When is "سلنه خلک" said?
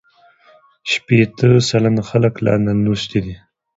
1.67-2.33